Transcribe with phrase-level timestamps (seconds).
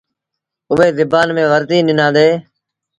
[0.71, 2.27] اُئي زبآن ميݩ ورنديٚ ڏنآندي۔